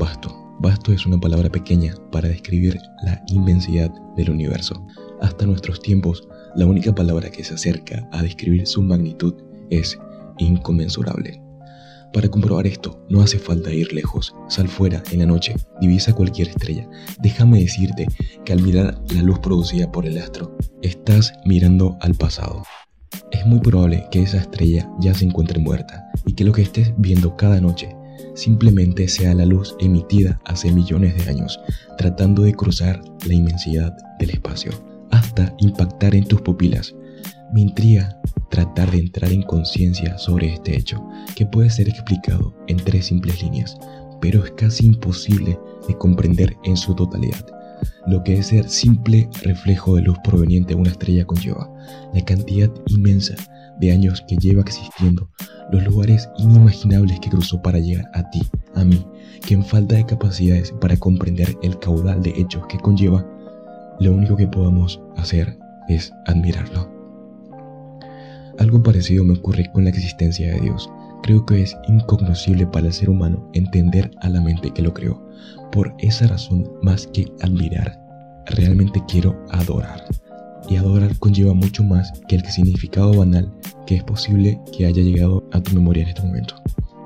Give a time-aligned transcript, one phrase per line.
[0.00, 0.34] vasto.
[0.60, 4.84] Vasto es una palabra pequeña para describir la inmensidad del universo.
[5.20, 6.26] Hasta nuestros tiempos,
[6.56, 9.34] la única palabra que se acerca a describir su magnitud
[9.68, 9.98] es
[10.38, 11.40] inconmensurable.
[12.12, 14.34] Para comprobar esto, no hace falta ir lejos.
[14.48, 16.88] Sal fuera en la noche, divisa cualquier estrella.
[17.20, 18.08] Déjame decirte
[18.44, 22.64] que al mirar la luz producida por el astro, estás mirando al pasado.
[23.30, 26.92] Es muy probable que esa estrella ya se encuentre muerta y que lo que estés
[26.96, 27.94] viendo cada noche
[28.34, 31.60] simplemente sea la luz emitida hace millones de años,
[31.98, 34.72] tratando de cruzar la inmensidad del espacio,
[35.10, 36.94] hasta impactar en tus pupilas.
[37.52, 38.16] Me intriga
[38.50, 43.42] tratar de entrar en conciencia sobre este hecho, que puede ser explicado en tres simples
[43.42, 43.76] líneas,
[44.20, 45.58] pero es casi imposible
[45.88, 47.46] de comprender en su totalidad.
[48.06, 51.70] Lo que es ser simple reflejo de luz proveniente de una estrella conlleva,
[52.12, 53.34] la cantidad inmensa
[53.80, 55.28] de años que lleva existiendo,
[55.72, 58.42] los lugares inimaginables que cruzó para llegar a ti,
[58.74, 59.04] a mí,
[59.46, 63.26] que en falta de capacidades para comprender el caudal de hechos que conlleva,
[64.00, 66.88] lo único que podemos hacer es admirarlo.
[68.58, 70.90] Algo parecido me ocurre con la existencia de Dios.
[71.22, 75.22] Creo que es incognoscible para el ser humano entender a la mente que lo creó.
[75.72, 77.98] Por esa razón, más que admirar,
[78.46, 80.04] realmente quiero adorar.
[80.68, 83.52] Y adorar conlleva mucho más que el significado banal
[83.86, 86.54] que es posible que haya llegado a tu memoria en este momento.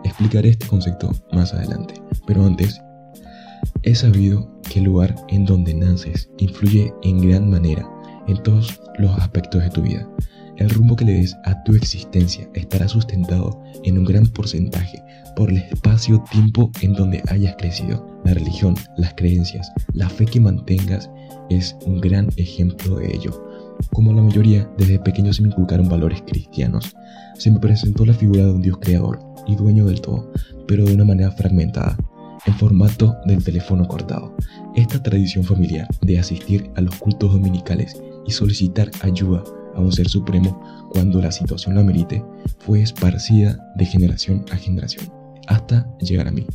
[0.05, 1.94] Explicaré este concepto más adelante,
[2.27, 2.80] pero antes,
[3.82, 7.88] he sabido que el lugar en donde naces influye en gran manera
[8.27, 10.08] en todos los aspectos de tu vida.
[10.56, 15.02] El rumbo que le des a tu existencia estará sustentado en un gran porcentaje
[15.34, 18.06] por el espacio-tiempo en donde hayas crecido.
[18.25, 21.10] La religión, las creencias, la fe que mantengas
[21.50, 23.44] es un gran ejemplo de ello.
[23.92, 26.94] Como la mayoría, desde pequeño se me inculcaron valores cristianos.
[27.38, 30.30] Se me presentó la figura de un Dios creador y dueño del todo,
[30.66, 31.96] pero de una manera fragmentada,
[32.46, 34.36] en formato del teléfono cortado.
[34.74, 39.42] Esta tradición familiar de asistir a los cultos dominicales y solicitar ayuda
[39.74, 40.60] a un ser supremo
[40.91, 42.25] cuando la situación lo amerite,
[42.60, 45.12] fue esparcida de generación a generación,
[45.47, 46.47] hasta llegar a mí.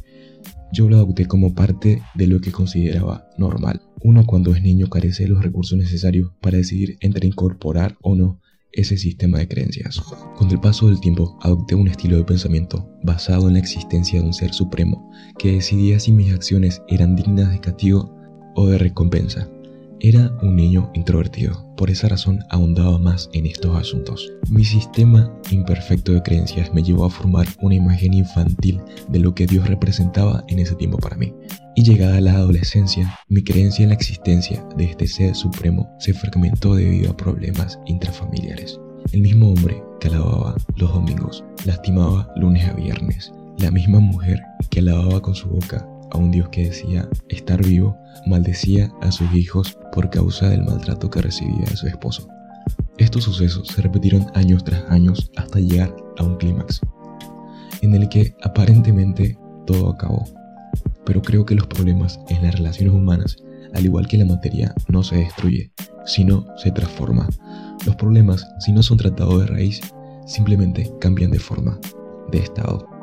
[0.71, 3.81] Yo lo adopté como parte de lo que consideraba normal.
[4.01, 8.39] Uno cuando es niño carece de los recursos necesarios para decidir entre incorporar o no
[8.71, 9.99] ese sistema de creencias.
[10.37, 14.25] Con el paso del tiempo adopté un estilo de pensamiento basado en la existencia de
[14.25, 18.15] un ser supremo que decidía si mis acciones eran dignas de castigo
[18.55, 19.49] o de recompensa.
[20.01, 24.31] Era un niño introvertido, por esa razón ahondaba más en estos asuntos.
[24.49, 28.79] Mi sistema imperfecto de creencias me llevó a formar una imagen infantil
[29.09, 31.33] de lo que Dios representaba en ese tiempo para mí.
[31.75, 36.75] Y llegada la adolescencia, mi creencia en la existencia de este ser supremo se fragmentó
[36.75, 38.79] debido a problemas intrafamiliares.
[39.11, 43.33] El mismo hombre que alababa los domingos, lastimaba lunes a viernes.
[43.57, 44.39] La misma mujer
[44.69, 49.33] que alababa con su boca a un Dios que decía estar vivo, maldecía a sus
[49.33, 52.27] hijos por causa del maltrato que recibía de su esposo.
[52.97, 56.81] Estos sucesos se repitieron años tras años hasta llegar a un clímax,
[57.81, 60.25] en el que aparentemente todo acabó.
[61.05, 63.37] Pero creo que los problemas en las relaciones humanas,
[63.73, 65.71] al igual que la materia, no se destruye,
[66.05, 67.27] sino se transforma.
[67.85, 69.81] Los problemas, si no son tratados de raíz,
[70.25, 71.79] simplemente cambian de forma,
[72.31, 72.98] de estado.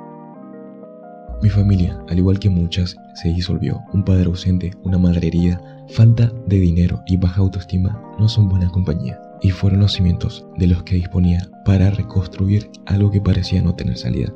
[1.43, 3.83] Mi familia, al igual que muchas, se disolvió.
[3.93, 8.71] Un padre ausente, una madre herida, falta de dinero y baja autoestima no son buena
[8.71, 9.21] compañía.
[9.43, 13.99] Y fueron los cimientos de los que disponía para reconstruir algo que parecía no tener
[13.99, 14.33] salida.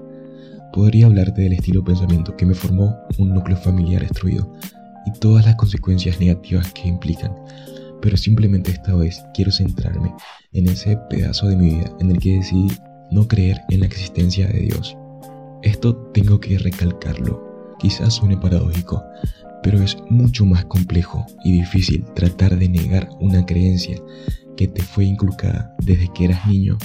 [0.75, 4.53] Podría hablarte del estilo de pensamiento que me formó un núcleo familiar destruido
[5.07, 7.35] y todas las consecuencias negativas que implican,
[8.03, 10.13] pero simplemente esta vez quiero centrarme
[10.53, 12.69] en ese pedazo de mi vida en el que decidí
[13.11, 14.97] no creer en la existencia de Dios
[15.63, 17.77] esto tengo que recalcarlo.
[17.79, 19.03] Quizás suene paradójico,
[19.63, 23.99] pero es mucho más complejo y difícil tratar de negar una creencia
[24.57, 26.79] que te fue inculcada desde que eras niño.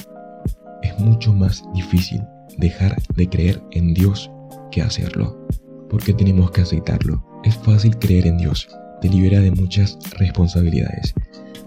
[0.81, 2.21] Es mucho más difícil
[2.57, 4.29] dejar de creer en Dios
[4.71, 5.47] que hacerlo,
[5.89, 7.23] porque tenemos que aceptarlo.
[7.43, 8.67] Es fácil creer en Dios,
[9.01, 11.13] te libera de muchas responsabilidades.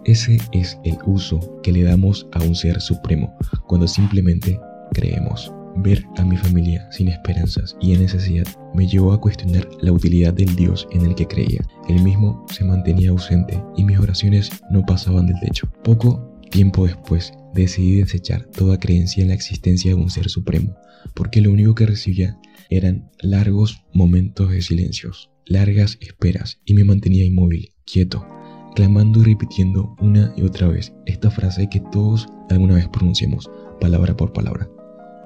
[0.04, 4.58] Ese es el uso que le damos a un ser supremo cuando simplemente
[4.92, 5.52] creemos.
[5.80, 10.34] Ver a mi familia sin esperanzas y en necesidad me llevó a cuestionar la utilidad
[10.34, 11.64] del Dios en el que creía.
[11.88, 15.70] Él mismo se mantenía ausente y mis oraciones no pasaban del techo.
[15.84, 20.76] Poco tiempo después decidí desechar toda creencia en la existencia de un ser supremo,
[21.14, 22.36] porque lo único que recibía
[22.70, 28.26] eran largos momentos de silencios, largas esperas y me mantenía inmóvil, quieto,
[28.74, 33.48] clamando y repitiendo una y otra vez esta frase que todos alguna vez pronunciamos,
[33.80, 34.68] palabra por palabra.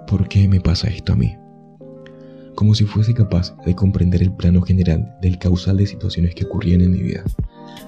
[0.06, 1.37] ¿Por qué me pasa esto a mí?
[2.54, 6.81] como si fuese capaz de comprender el plano general del causal de situaciones que ocurrían
[6.81, 7.25] en mi vida.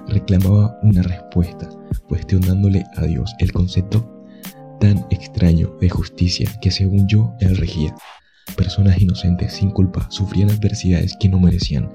[0.07, 1.69] Reclamaba una respuesta,
[2.07, 4.11] cuestionándole a Dios el concepto
[4.79, 7.95] tan extraño de justicia que según yo él regía.
[8.55, 11.89] Personas inocentes sin culpa sufrían adversidades que no merecían.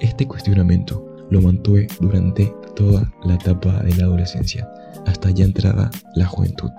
[0.00, 4.68] Este cuestionamiento lo mantuve durante toda la etapa de la adolescencia,
[5.06, 6.70] hasta ya entrada la juventud.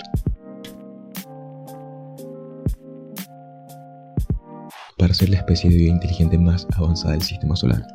[5.03, 7.85] Para ser la especie de vida inteligente más avanzada del sistema solar,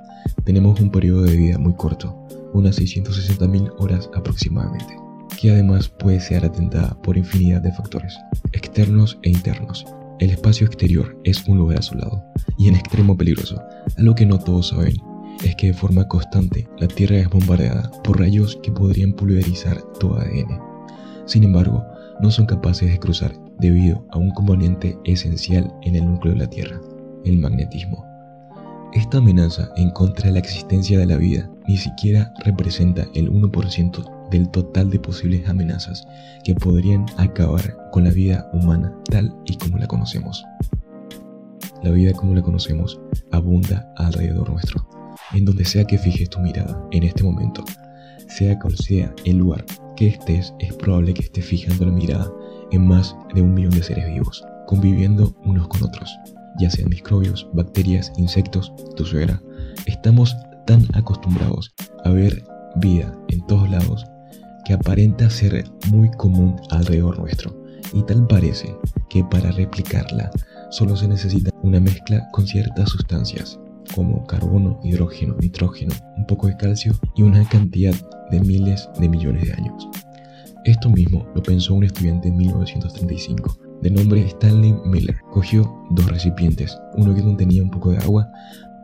[0.44, 2.14] tenemos un periodo de vida muy corto,
[2.52, 4.94] unas 660.000 horas aproximadamente,
[5.40, 8.14] que además puede ser atentada por infinidad de factores,
[8.52, 9.86] externos e internos.
[10.18, 12.22] El espacio exterior es un lugar asolado
[12.58, 13.58] y en extremo peligroso,
[13.96, 14.98] algo que no todos saben
[15.42, 20.18] es que de forma constante la Tierra es bombardeada por rayos que podrían pulverizar todo
[20.18, 20.60] ADN.
[21.24, 21.82] Sin embargo,
[22.20, 26.50] no son capaces de cruzar debido a un componente esencial en el núcleo de la
[26.50, 26.78] Tierra,
[27.24, 28.04] el magnetismo.
[28.92, 34.30] Esta amenaza en contra de la existencia de la vida ni siquiera representa el 1%
[34.30, 36.06] del total de posibles amenazas
[36.44, 40.44] que podrían acabar con la vida humana tal y como la conocemos.
[41.82, 43.00] La vida como la conocemos
[43.30, 44.88] abunda alrededor nuestro
[45.32, 47.64] en donde sea que fijes tu mirada en este momento,
[48.28, 49.64] sea cual sea el lugar
[49.96, 52.30] que estés, es probable que estés fijando la mirada
[52.70, 56.18] en más de un millón de seres vivos, conviviendo unos con otros,
[56.58, 59.42] ya sean microbios, bacterias, insectos, tu suegra.
[59.86, 60.36] Estamos
[60.66, 61.74] tan acostumbrados
[62.04, 62.44] a ver
[62.76, 64.04] vida en todos lados
[64.64, 67.56] que aparenta ser muy común alrededor nuestro,
[67.94, 68.76] y tal parece
[69.08, 70.30] que para replicarla
[70.70, 73.58] solo se necesita una mezcla con ciertas sustancias
[73.94, 77.94] como carbono, hidrógeno, nitrógeno, un poco de calcio y una cantidad
[78.30, 79.88] de miles de millones de años.
[80.64, 85.16] Esto mismo lo pensó un estudiante en 1935, de nombre Stanley Miller.
[85.32, 88.28] Cogió dos recipientes, uno que contenía un poco de agua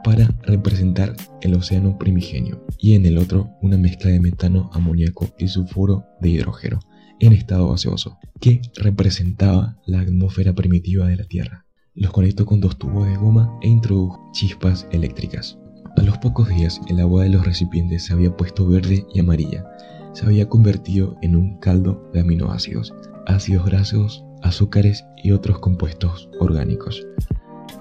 [0.05, 5.49] para representar el océano primigenio y en el otro una mezcla de metano, amoníaco y
[5.49, 6.81] sulfuro de hidrógeno
[7.21, 11.65] en estado gaseoso, que representaba la atmósfera primitiva de la Tierra.
[11.95, 15.59] Los conectó con dos tubos de goma e introdujo chispas eléctricas.
[15.97, 19.65] A los pocos días, el agua de los recipientes se había puesto verde y amarilla.
[20.13, 22.93] Se había convertido en un caldo de aminoácidos,
[23.27, 27.05] ácidos grasos, azúcares y otros compuestos orgánicos.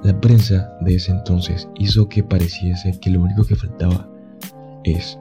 [0.03, 4.09] La prensa de ese entonces hizo que pareciese que lo único que faltaba
[4.83, 5.17] es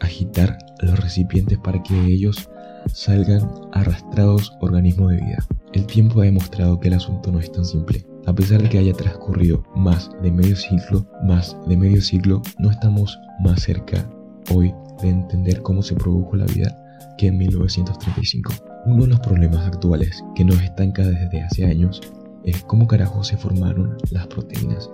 [0.00, 2.48] agitar los recipientes para que de ellos
[2.92, 5.46] salgan arrastrados organismos de vida.
[5.72, 8.06] El tiempo ha demostrado que el asunto no es tan simple.
[8.26, 12.70] A pesar de que haya transcurrido más de medio siglo, más de medio siglo, no
[12.70, 14.08] estamos más cerca
[14.50, 14.72] hoy
[15.02, 16.76] de entender cómo se produjo la vida
[17.18, 18.73] que en 1935.
[18.86, 22.02] Uno de los problemas actuales que nos estanca desde hace años
[22.44, 24.90] es cómo carajo se formaron las proteínas.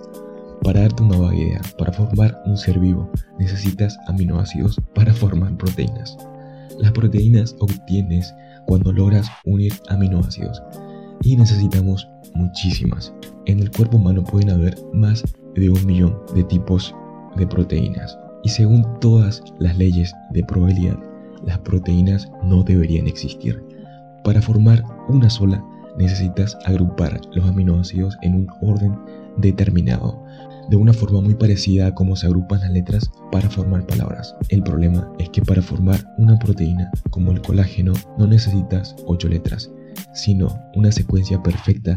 [0.63, 6.17] Para darte una vaga idea, para formar un ser vivo necesitas aminoácidos para formar proteínas.
[6.79, 8.33] Las proteínas obtienes
[8.65, 10.63] cuando logras unir aminoácidos
[11.23, 13.13] y necesitamos muchísimas.
[13.45, 15.21] En el cuerpo humano pueden haber más
[15.55, 16.95] de un millón de tipos
[17.35, 20.97] de proteínas y según todas las leyes de probabilidad,
[21.45, 23.61] las proteínas no deberían existir.
[24.23, 25.63] Para formar una sola
[25.97, 28.97] necesitas agrupar los aminoácidos en un orden
[29.37, 30.23] determinado
[30.69, 34.35] de una forma muy parecida a cómo se agrupan las letras para formar palabras.
[34.49, 39.71] El problema es que para formar una proteína como el colágeno no necesitas 8 letras,
[40.13, 41.95] sino una secuencia perfecta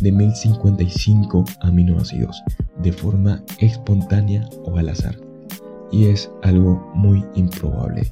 [0.00, 2.42] de 1055 aminoácidos
[2.82, 5.16] de forma espontánea o al azar.
[5.92, 8.02] Y es algo muy improbable.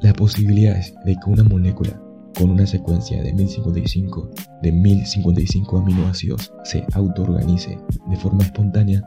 [0.00, 2.00] Las posibilidades de que una molécula
[2.38, 4.30] con una secuencia de 1055
[4.62, 7.78] de 1055 aminoácidos se autoorganice
[8.08, 9.02] de forma espontánea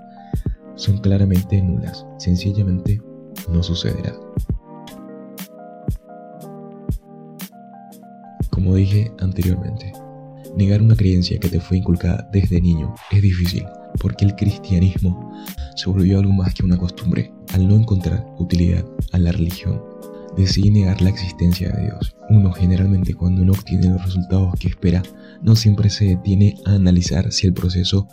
[0.76, 2.06] son claramente nulas.
[2.18, 3.02] Sencillamente
[3.50, 4.14] no sucederá.
[8.50, 9.94] Como dije anteriormente,
[10.58, 13.64] negar una creencia que te fue inculcada desde niño es difícil,
[14.00, 15.32] porque el cristianismo
[15.76, 17.32] se volvió algo más que una costumbre.
[17.54, 19.91] Al no encontrar utilidad a la religión,
[20.38, 22.16] decidí negar la existencia de Dios.
[22.30, 25.04] Uno generalmente cuando no obtiene los resultados que espera,
[25.42, 28.08] no siempre se detiene a analizar si el proceso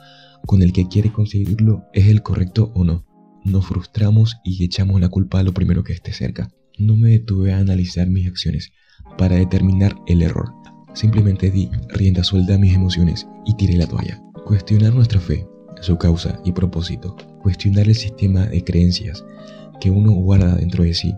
[0.46, 3.04] con el que quiere conseguirlo es el correcto o no.
[3.44, 6.50] Nos frustramos y echamos la culpa a lo primero que esté cerca.
[6.78, 8.72] No me detuve a analizar mis acciones
[9.16, 10.52] para determinar el error.
[10.94, 14.20] Simplemente di rienda suelta a mis emociones y tiré la toalla.
[14.44, 15.46] Cuestionar nuestra fe,
[15.80, 17.16] su causa y propósito.
[17.42, 19.24] Cuestionar el sistema de creencias
[19.80, 21.14] que uno guarda dentro de sí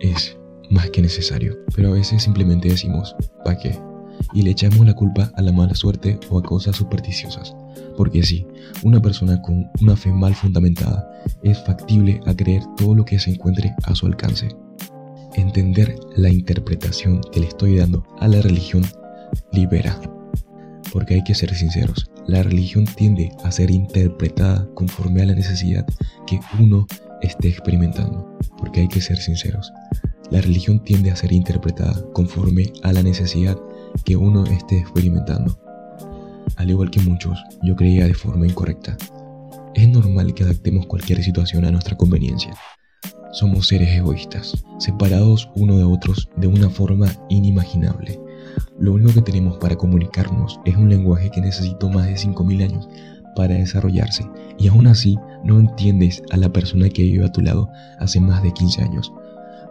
[0.00, 0.36] es
[0.70, 1.56] más que necesario.
[1.74, 3.78] Pero a veces simplemente decimos, ¿para qué?
[4.32, 7.54] y le echamos la culpa a la mala suerte o a cosas supersticiosas.
[7.96, 8.46] Porque sí,
[8.82, 11.08] una persona con una fe mal fundamentada
[11.42, 14.48] es factible a creer todo lo que se encuentre a su alcance.
[15.34, 18.84] Entender la interpretación que le estoy dando a la religión
[19.52, 20.00] libera.
[20.92, 25.84] Porque hay que ser sinceros, la religión tiende a ser interpretada conforme a la necesidad
[26.26, 26.86] que uno
[27.24, 28.38] esté experimentando.
[28.58, 29.72] Porque hay que ser sinceros,
[30.30, 33.58] la religión tiende a ser interpretada conforme a la necesidad
[34.04, 35.58] que uno esté experimentando.
[36.56, 38.96] Al igual que muchos, yo creía de forma incorrecta.
[39.74, 42.54] Es normal que adaptemos cualquier situación a nuestra conveniencia.
[43.32, 48.18] Somos seres egoístas, separados uno de otros de una forma inimaginable.
[48.78, 52.88] Lo único que tenemos para comunicarnos es un lenguaje que necesitó más de 5.000 años
[53.34, 54.24] para desarrollarse
[54.58, 58.42] y aún así no entiendes a la persona que vive a tu lado hace más
[58.42, 59.12] de 15 años.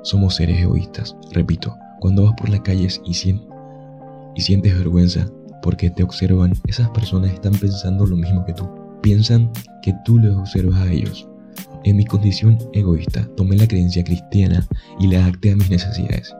[0.03, 5.25] Somos seres egoístas, repito, cuando vas por la calle y, y sientes vergüenza
[5.63, 8.70] porque te observan, esas personas están pensando lo mismo que tú.
[9.01, 9.50] Piensan
[9.82, 11.27] que tú los observas a ellos.
[11.86, 14.67] En mi condición egoísta, tomé la creencia cristiana
[15.00, 16.36] y la adapté a mis necesidades.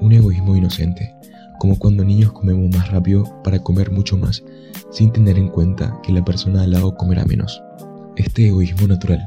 [0.00, 1.14] Un egoísmo inocente,
[1.58, 4.42] como cuando niños comemos más rápido para comer mucho más,
[4.90, 7.62] sin tener en cuenta que la persona al lado comerá menos.
[8.16, 9.26] Este egoísmo natural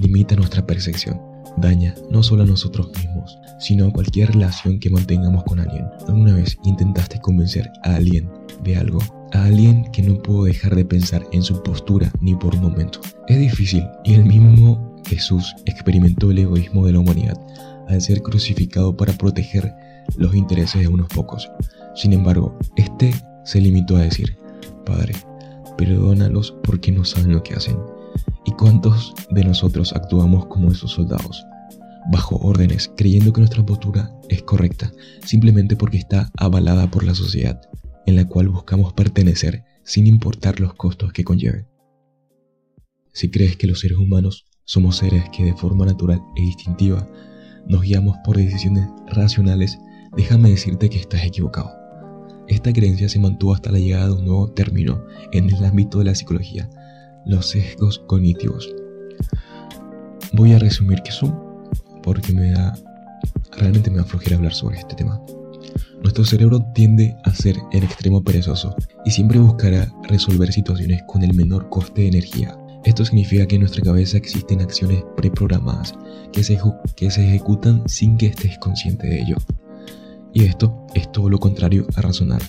[0.00, 1.20] limita nuestra percepción
[1.56, 5.86] daña no solo a nosotros mismos, sino a cualquier relación que mantengamos con alguien.
[6.06, 8.28] ¿Alguna vez intentaste convencer a alguien
[8.62, 8.98] de algo?
[9.32, 13.00] A alguien que no pudo dejar de pensar en su postura ni por un momento.
[13.28, 17.38] Es difícil y el mismo Jesús experimentó el egoísmo de la humanidad
[17.88, 19.72] al ser crucificado para proteger
[20.16, 21.50] los intereses de unos pocos.
[21.94, 24.36] Sin embargo, este se limitó a decir,
[24.86, 25.14] Padre,
[25.76, 27.76] perdónalos porque no saben lo que hacen.
[28.46, 31.44] ¿Y cuántos de nosotros actuamos como esos soldados?
[32.10, 34.92] Bajo órdenes, creyendo que nuestra postura es correcta,
[35.24, 37.60] simplemente porque está avalada por la sociedad,
[38.06, 41.66] en la cual buscamos pertenecer sin importar los costos que conlleve.
[43.12, 47.08] Si crees que los seres humanos somos seres que de forma natural e instintiva
[47.66, 49.78] nos guiamos por decisiones racionales,
[50.16, 51.85] déjame decirte que estás equivocado.
[52.48, 56.04] Esta creencia se mantuvo hasta la llegada de un nuevo término en el ámbito de
[56.04, 56.68] la psicología,
[57.24, 58.72] los sesgos cognitivos.
[60.32, 61.34] Voy a resumir qué son,
[62.02, 62.74] porque me da,
[63.56, 65.20] realmente me da flojera hablar sobre este tema.
[66.02, 71.68] Nuestro cerebro tiende a ser extremo perezoso y siempre buscará resolver situaciones con el menor
[71.68, 72.56] coste de energía.
[72.84, 75.94] Esto significa que en nuestra cabeza existen acciones preprogramadas
[76.32, 76.56] que se,
[76.94, 79.36] que se ejecutan sin que estés consciente de ello.
[80.36, 82.42] Y esto es todo lo contrario a razonar.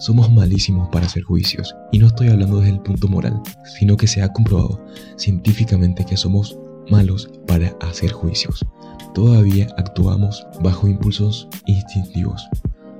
[0.00, 3.40] Somos malísimos para hacer juicios, y no estoy hablando desde el punto moral,
[3.78, 4.84] sino que se ha comprobado
[5.16, 6.58] científicamente que somos
[6.90, 8.66] malos para hacer juicios.
[9.14, 12.44] Todavía actuamos bajo impulsos instintivos.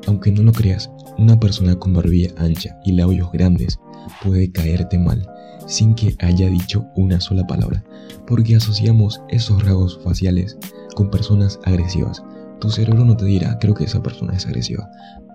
[0.06, 3.80] Aunque no lo creas, una persona con barbilla ancha y labios grandes
[4.22, 5.28] puede caerte mal
[5.66, 7.82] sin que haya dicho una sola palabra,
[8.24, 10.56] porque asociamos esos rasgos faciales
[10.94, 12.22] con personas agresivas.
[12.60, 14.90] Tu cerebro no te dirá, creo que esa persona es agresiva,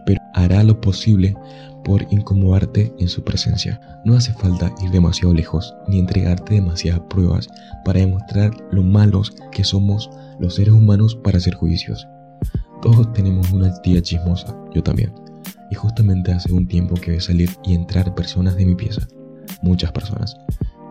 [0.06, 1.36] pero hará lo posible
[1.84, 3.80] por incomodarte en su presencia.
[4.06, 7.48] No hace falta ir demasiado lejos ni entregarte demasiadas pruebas
[7.86, 12.08] para demostrar lo malos que somos los seres humanos para hacer juicios.
[12.82, 15.14] Todos tenemos una tía chismosa, yo también.
[15.72, 19.08] Y justamente hace un tiempo que ve salir y entrar personas de mi pieza.
[19.62, 20.36] Muchas personas.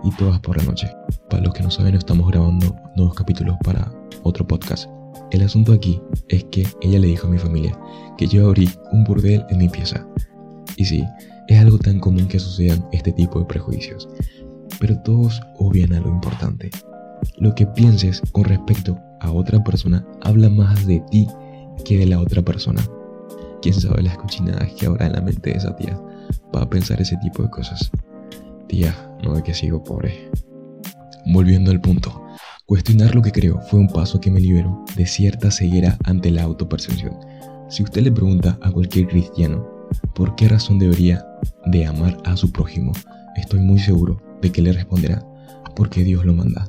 [0.02, 0.90] Y todas por la noche.
[1.28, 4.88] Para los que no saben, estamos grabando nuevos capítulos para otro podcast.
[5.32, 5.98] El asunto aquí
[6.28, 7.78] es que ella le dijo a mi familia
[8.18, 10.06] que yo abrí un burdel en mi pieza.
[10.76, 11.02] Y sí,
[11.48, 14.10] es algo tan común que sucedan este tipo de prejuicios.
[14.78, 16.70] Pero todos obvian a lo importante.
[17.38, 21.26] Lo que pienses con respecto a otra persona habla más de ti
[21.86, 22.82] que de la otra persona.
[23.62, 25.98] Quién sabe las cochinadas que habrá en la mente de esa tía
[26.52, 27.90] para pensar ese tipo de cosas.
[28.68, 30.30] Tía, no de que sigo pobre.
[31.24, 32.22] Volviendo al punto,
[32.72, 36.44] Cuestionar lo que creo fue un paso que me liberó de cierta ceguera ante la
[36.44, 37.14] autopercepción.
[37.68, 39.68] Si usted le pregunta a cualquier cristiano
[40.14, 41.22] por qué razón debería
[41.66, 42.92] de amar a su prójimo,
[43.36, 45.22] estoy muy seguro de que le responderá
[45.76, 46.66] porque Dios lo manda.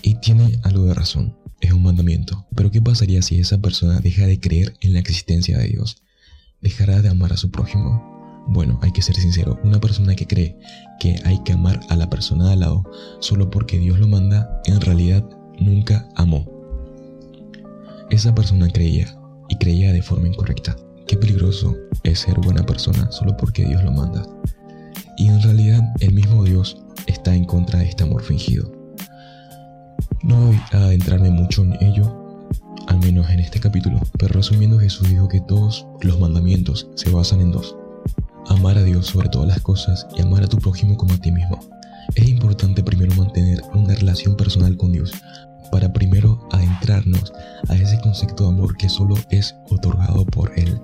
[0.00, 2.46] Y tiene algo de razón, es un mandamiento.
[2.56, 6.02] Pero ¿qué pasaría si esa persona deja de creer en la existencia de Dios?
[6.62, 8.17] ¿Dejará de amar a su prójimo?
[8.50, 10.58] Bueno, hay que ser sincero, una persona que cree
[10.98, 12.82] que hay que amar a la persona de al lado
[13.20, 15.22] solo porque Dios lo manda, en realidad
[15.58, 16.46] nunca amó.
[18.10, 19.14] Esa persona creía
[19.50, 20.74] y creía de forma incorrecta.
[21.06, 24.22] Qué peligroso es ser buena persona solo porque Dios lo manda.
[25.18, 28.72] Y en realidad el mismo Dios está en contra de este amor fingido.
[30.22, 32.40] No voy a adentrarme mucho en ello,
[32.86, 37.40] al menos en este capítulo, pero resumiendo Jesús dijo que todos los mandamientos se basan
[37.40, 37.76] en dos.
[38.46, 41.30] Amar a Dios sobre todas las cosas y amar a tu prójimo como a ti
[41.32, 41.58] mismo.
[42.14, 45.12] Es importante primero mantener una relación personal con Dios,
[45.70, 47.32] para primero adentrarnos
[47.68, 50.80] a ese concepto de amor que solo es otorgado por Él.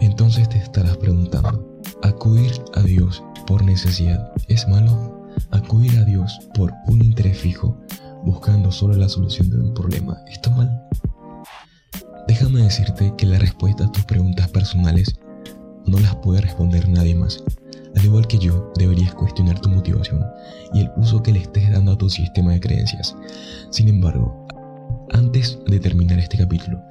[0.00, 5.28] Entonces te estarás preguntando, ¿acudir a Dios por necesidad es malo?
[5.50, 7.78] ¿Acudir a Dios por un interés fijo,
[8.24, 10.82] buscando solo la solución de un problema, está mal?
[12.26, 15.14] Déjame decirte que la respuesta a tus preguntas personales
[15.86, 17.42] no las puede responder nadie más.
[17.96, 20.24] Al igual que yo, deberías cuestionar tu motivación
[20.72, 23.14] y el uso que le estés dando a tu sistema de creencias.
[23.70, 24.46] Sin embargo,
[25.12, 26.82] antes de terminar este capítulo,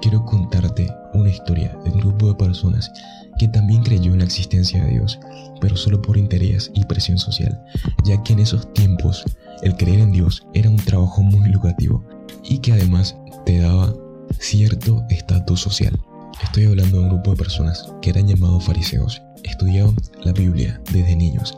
[0.00, 2.90] quiero contarte una historia de un grupo de personas
[3.38, 5.18] que también creyó en la existencia de Dios,
[5.60, 7.62] pero solo por interés y presión social,
[8.04, 9.24] ya que en esos tiempos
[9.62, 12.02] el creer en Dios era un trabajo muy lucrativo
[12.42, 13.92] y que además te daba
[14.38, 15.98] cierto estatus social.
[16.42, 19.22] Estoy hablando de un grupo de personas que eran llamados fariseos.
[19.42, 21.56] Estudiaban la Biblia desde niños,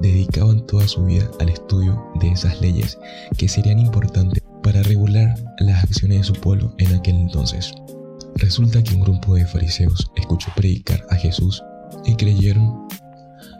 [0.00, 2.98] dedicaban toda su vida al estudio de esas leyes
[3.36, 7.72] que serían importantes para regular las acciones de su pueblo en aquel entonces.
[8.36, 11.62] Resulta que un grupo de fariseos escuchó predicar a Jesús
[12.04, 12.86] y creyeron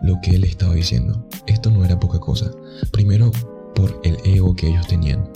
[0.03, 1.27] lo que él estaba diciendo.
[1.47, 2.51] Esto no era poca cosa.
[2.93, 3.31] Primero,
[3.75, 5.29] por el ego que ellos tenían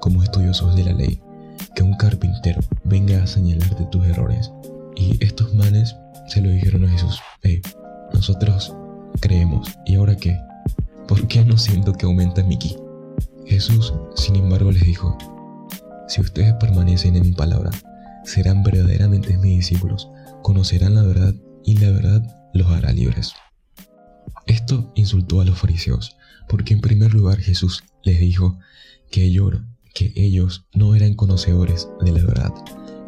[0.00, 1.20] como estudiosos de la ley.
[1.74, 4.29] Que un carpintero venga a señalarte tus errores.
[5.20, 5.96] Estos manes
[6.28, 7.20] se lo dijeron a Jesús.
[8.12, 8.74] Nosotros
[9.20, 9.68] creemos.
[9.86, 10.36] ¿Y ahora qué?
[11.08, 12.76] ¿Por qué no siento que aumenta mi ki?
[13.46, 15.16] Jesús, sin embargo, les dijo,
[16.06, 17.70] si ustedes permanecen en mi palabra,
[18.24, 20.08] serán verdaderamente mis discípulos,
[20.42, 22.22] conocerán la verdad y la verdad
[22.54, 23.32] los hará libres.
[24.46, 26.16] Esto insultó a los fariseos,
[26.48, 28.58] porque en primer lugar Jesús les dijo
[29.10, 29.54] que ellos,
[29.94, 32.52] que ellos no eran conocedores de la verdad.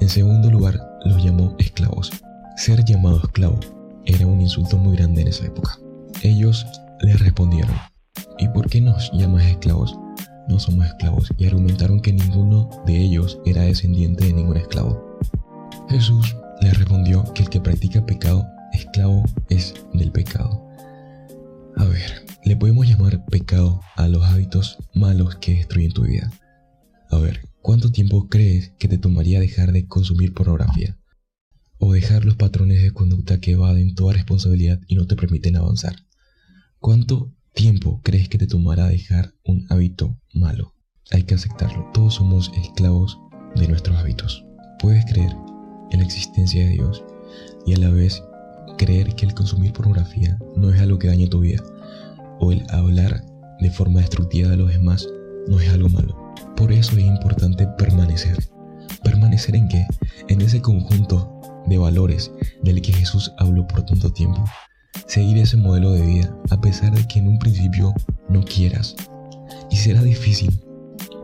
[0.00, 2.10] En segundo lugar, los llamó esclavos.
[2.56, 3.58] Ser llamado esclavo
[4.04, 5.78] era un insulto muy grande en esa época.
[6.22, 6.66] Ellos
[7.00, 7.74] les respondieron,
[8.38, 9.96] ¿y por qué nos llamas esclavos?
[10.48, 15.18] no somos esclavos y argumentaron que ninguno de ellos era descendiente de ningún esclavo.
[15.88, 20.68] Jesús les respondió que el que practica pecado, esclavo es del pecado.
[21.76, 26.30] A ver, le podemos llamar pecado a los hábitos malos que destruyen tu vida.
[27.10, 30.98] A ver, ¿cuánto tiempo crees que te tomaría dejar de consumir pornografía?
[31.78, 35.96] O dejar los patrones de conducta que evaden toda responsabilidad y no te permiten avanzar.
[36.78, 40.74] ¿Cuánto tiempo crees que te tomará dejar un hábito malo?
[41.10, 41.90] Hay que aceptarlo.
[41.94, 43.18] Todos somos esclavos
[43.56, 44.44] de nuestros hábitos.
[44.78, 45.32] Puedes creer
[45.90, 47.04] en la existencia de Dios
[47.66, 48.22] y a la vez
[48.78, 51.62] creer que el consumir pornografía no es algo que dañe tu vida
[52.40, 53.24] o el hablar
[53.60, 55.06] de forma destructiva de los demás
[55.46, 56.21] no es algo malo.
[56.56, 58.36] Por eso es importante permanecer.
[59.02, 59.86] ¿Permanecer en qué?
[60.28, 62.30] En ese conjunto de valores
[62.62, 64.44] del que Jesús habló por tanto tiempo
[65.06, 67.92] seguir ese modelo de vida a pesar de que en un principio
[68.28, 68.96] no quieras.
[69.70, 70.58] Y será difícil.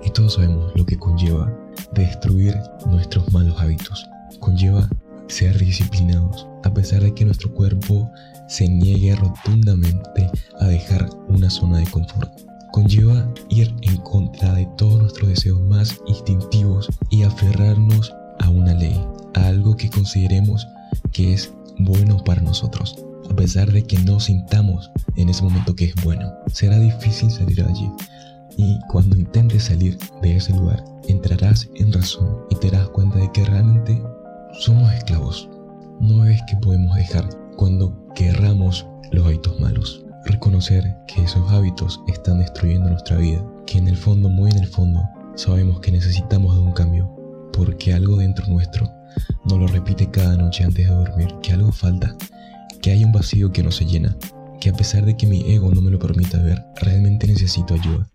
[0.04, 1.50] Y todos sabemos lo que conlleva
[1.92, 2.54] destruir
[2.86, 4.06] nuestros malos hábitos.
[4.40, 4.88] Conlleva
[5.28, 8.10] ser disciplinados a pesar de que nuestro cuerpo
[8.48, 12.47] se niegue rotundamente a dejar una zona de confort.
[12.72, 19.00] Conlleva ir en contra de todos nuestros deseos más instintivos y aferrarnos a una ley,
[19.34, 20.66] a algo que consideremos
[21.12, 25.86] que es bueno para nosotros a pesar de que no sintamos en ese momento que
[25.86, 26.32] es bueno.
[26.52, 27.90] Será difícil salir de allí.
[28.56, 33.30] Y cuando intentes salir de ese lugar, entrarás en razón y te darás cuenta de
[33.32, 34.02] que realmente
[34.60, 35.48] somos esclavos.
[36.00, 40.04] No es que podemos dejar cuando querramos los hábitos malos.
[40.24, 44.66] Reconocer que esos hábitos están destruyendo nuestra vida, que en el fondo, muy en el
[44.66, 45.02] fondo,
[45.36, 47.14] sabemos que necesitamos de un cambio,
[47.52, 48.90] porque algo dentro nuestro
[49.44, 52.14] nos lo repite cada noche antes de dormir, que algo falta
[52.82, 54.16] que hay un vacío que no se llena,
[54.60, 58.08] que a pesar de que mi ego no me lo permita ver, realmente necesito ayuda.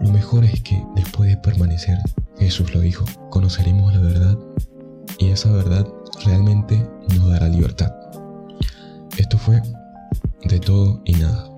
[0.00, 1.98] Lo mejor es que después de permanecer,
[2.38, 4.38] Jesús lo dijo, conoceremos la verdad
[5.18, 5.86] y esa verdad
[6.24, 7.92] realmente nos dará libertad.
[9.16, 9.62] Esto fue
[10.48, 11.55] de todo y nada.